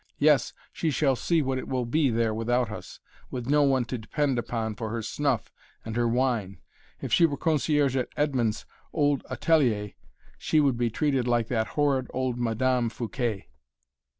[0.17, 3.99] Yes, she shall see what it will be there without us with no one to
[3.99, 5.51] depend upon for her snuff
[5.85, 6.59] and her wine.
[7.01, 9.91] If she were concierge at Edmond's old atelier
[10.39, 13.49] she would be treated like that horrid old Madame Fouquet."